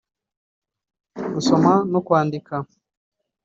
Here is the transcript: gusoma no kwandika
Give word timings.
gusoma 1.33 1.71
no 1.91 1.99
kwandika 2.07 2.55